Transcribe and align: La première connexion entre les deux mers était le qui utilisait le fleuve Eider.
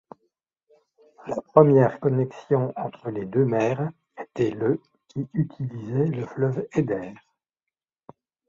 La 1.27 1.35
première 1.41 1.99
connexion 1.99 2.73
entre 2.75 3.11
les 3.11 3.23
deux 3.25 3.45
mers 3.45 3.91
était 4.19 4.49
le 4.49 4.81
qui 5.07 5.27
utilisait 5.35 6.05
le 6.07 6.25
fleuve 6.25 6.67
Eider. 6.71 7.13